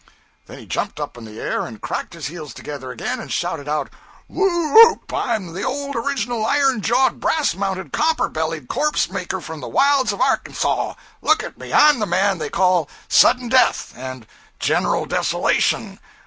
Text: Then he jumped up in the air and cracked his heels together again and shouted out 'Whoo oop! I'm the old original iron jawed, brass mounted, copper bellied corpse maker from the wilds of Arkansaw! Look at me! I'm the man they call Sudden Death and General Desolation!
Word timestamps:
Then 0.47 0.57
he 0.57 0.65
jumped 0.65 0.99
up 0.99 1.15
in 1.15 1.25
the 1.25 1.39
air 1.39 1.63
and 1.67 1.79
cracked 1.79 2.15
his 2.15 2.25
heels 2.25 2.55
together 2.55 2.89
again 2.89 3.19
and 3.19 3.31
shouted 3.31 3.67
out 3.69 3.91
'Whoo 4.27 4.75
oop! 4.75 5.13
I'm 5.13 5.53
the 5.53 5.61
old 5.61 5.95
original 5.95 6.43
iron 6.43 6.81
jawed, 6.81 7.19
brass 7.19 7.53
mounted, 7.53 7.93
copper 7.93 8.27
bellied 8.27 8.67
corpse 8.67 9.11
maker 9.11 9.39
from 9.39 9.59
the 9.59 9.67
wilds 9.69 10.11
of 10.11 10.19
Arkansaw! 10.19 10.95
Look 11.21 11.43
at 11.43 11.59
me! 11.59 11.71
I'm 11.71 11.99
the 11.99 12.07
man 12.07 12.39
they 12.39 12.49
call 12.49 12.89
Sudden 13.07 13.47
Death 13.47 13.93
and 13.95 14.25
General 14.59 15.05
Desolation! 15.05 15.99